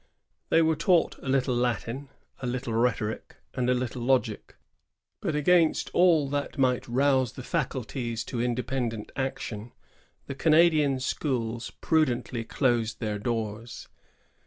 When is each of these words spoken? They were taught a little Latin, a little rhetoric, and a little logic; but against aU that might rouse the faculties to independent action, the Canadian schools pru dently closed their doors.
They 0.49 0.63
were 0.63 0.75
taught 0.75 1.19
a 1.19 1.29
little 1.29 1.53
Latin, 1.55 2.09
a 2.41 2.47
little 2.47 2.73
rhetoric, 2.73 3.35
and 3.53 3.69
a 3.69 3.75
little 3.75 4.01
logic; 4.01 4.55
but 5.21 5.35
against 5.35 5.91
aU 5.93 6.27
that 6.29 6.57
might 6.57 6.87
rouse 6.87 7.33
the 7.33 7.43
faculties 7.43 8.23
to 8.23 8.41
independent 8.41 9.11
action, 9.15 9.73
the 10.25 10.33
Canadian 10.33 10.99
schools 10.99 11.71
pru 11.83 12.03
dently 12.07 12.49
closed 12.49 12.99
their 12.99 13.19
doors. 13.19 13.89